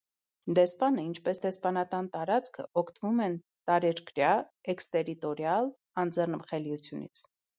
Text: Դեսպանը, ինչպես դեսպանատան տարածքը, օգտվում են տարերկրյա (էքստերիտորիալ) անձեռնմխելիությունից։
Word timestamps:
Դեսպանը, 0.59 1.01
ինչպես 1.07 1.39
դեսպանատան 1.43 2.07
տարածքը, 2.15 2.65
օգտվում 2.83 3.21
են 3.27 3.37
տարերկրյա 3.71 4.33
(էքստերիտորիալ) 4.75 5.71
անձեռնմխելիությունից։ 6.05 7.25